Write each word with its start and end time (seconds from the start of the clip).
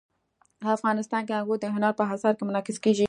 افغانستان 0.77 1.21
کې 1.27 1.33
انګور 1.39 1.57
د 1.61 1.65
هنر 1.75 1.93
په 1.97 2.03
اثار 2.13 2.33
کې 2.37 2.43
منعکس 2.47 2.77
کېږي. 2.83 2.99